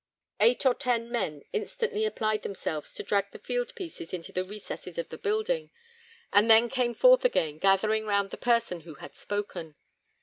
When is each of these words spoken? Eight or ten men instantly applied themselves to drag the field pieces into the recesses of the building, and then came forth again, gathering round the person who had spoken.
Eight 0.39 0.65
or 0.65 0.73
ten 0.73 1.11
men 1.11 1.43
instantly 1.53 2.05
applied 2.05 2.41
themselves 2.41 2.91
to 2.95 3.03
drag 3.03 3.29
the 3.29 3.37
field 3.37 3.75
pieces 3.75 4.13
into 4.13 4.31
the 4.31 4.43
recesses 4.43 4.97
of 4.97 5.09
the 5.09 5.17
building, 5.19 5.69
and 6.33 6.49
then 6.49 6.69
came 6.69 6.95
forth 6.95 7.23
again, 7.23 7.59
gathering 7.59 8.07
round 8.07 8.31
the 8.31 8.37
person 8.37 8.79
who 8.79 8.95
had 8.95 9.15
spoken. 9.15 9.75